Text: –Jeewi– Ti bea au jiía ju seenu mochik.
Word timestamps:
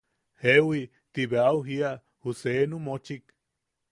–Jeewi– 0.41 0.89
Ti 1.13 1.21
bea 1.33 1.43
au 1.51 1.59
jiía 1.67 1.91
ju 2.23 2.29
seenu 2.41 2.77
mochik. 2.87 3.25